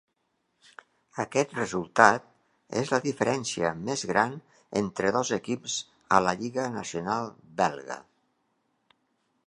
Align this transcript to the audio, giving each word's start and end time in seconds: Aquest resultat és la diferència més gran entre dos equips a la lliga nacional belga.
Aquest 1.23 1.51
resultat 1.57 2.23
és 2.81 2.93
la 2.93 2.99
diferència 3.03 3.73
més 3.91 4.05
gran 4.13 4.33
entre 4.83 5.13
dos 5.17 5.33
equips 5.39 5.77
a 6.17 6.23
la 6.29 6.35
lliga 6.41 6.67
nacional 6.79 7.33
belga. 7.63 8.01